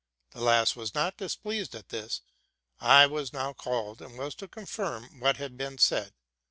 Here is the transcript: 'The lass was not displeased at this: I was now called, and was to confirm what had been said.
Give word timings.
'The 0.31 0.41
lass 0.41 0.75
was 0.75 0.95
not 0.95 1.15
displeased 1.17 1.75
at 1.75 1.89
this: 1.89 2.21
I 2.79 3.05
was 3.05 3.33
now 3.33 3.53
called, 3.53 4.01
and 4.01 4.17
was 4.17 4.33
to 4.37 4.47
confirm 4.47 5.19
what 5.19 5.37
had 5.37 5.55
been 5.57 5.77
said. 5.77 6.15